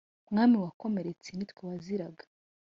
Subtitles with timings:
[0.31, 2.23] Mwami wakomeretse nitwe waziraga